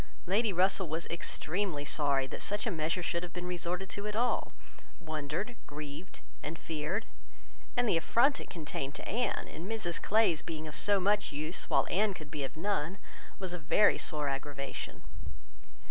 [0.25, 4.15] Lady Russell was extremely sorry that such a measure should have been resorted to at
[4.15, 4.51] all,
[4.99, 7.05] wondered, grieved, and feared;
[7.77, 11.69] and the affront it contained to Anne, in Mrs Clay's being of so much use,
[11.69, 12.97] while Anne could be of none,
[13.37, 15.03] was a very sore aggravation.